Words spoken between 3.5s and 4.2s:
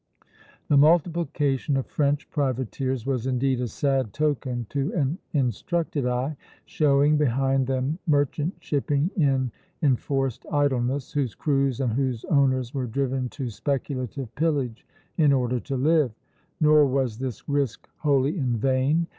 a sad